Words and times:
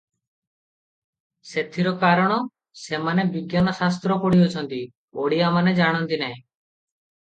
ସେଥିର 1.49 1.91
କାରଣ, 2.05 2.39
ସେମାନେ 2.85 3.29
ବିଜ୍ଞାନ 3.37 3.77
ଶାସ୍ତ୍ର 3.83 4.21
ପଢ଼ିଅଛନ୍ତି; 4.27 4.85
ଓଡ଼ିଆ 5.25 5.57
ମାନେ 5.61 5.79
ଜାଣନ୍ତି 5.85 6.25
ନାହିଁ। 6.27 6.39